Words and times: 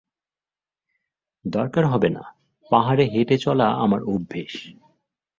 দরকার 1.45 1.85
হবে 1.85 2.09
না, 2.09 2.23
পাহাড়ে 2.71 3.05
হেঁটে 3.05 3.37
চলা 3.37 3.67
আমার 3.75 4.01
অভ্যেস। 4.03 4.53